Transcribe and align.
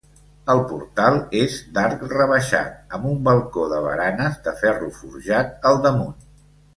El 0.51 0.61
portal 0.69 1.17
és 1.41 1.57
d'arc 1.75 2.01
rebaixat, 2.15 2.71
amb 2.97 3.05
un 3.11 3.19
balcó 3.29 3.67
de 3.77 3.83
baranes 3.89 4.39
de 4.49 4.55
ferro 4.63 4.89
forjat 5.01 5.69
al 5.73 5.79
damunt. 5.85 6.17